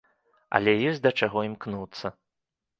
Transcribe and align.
Але 0.59 0.73
ёсць 0.93 1.03
да 1.05 1.11
чаго 1.21 1.45
імкнуцца. 1.51 2.15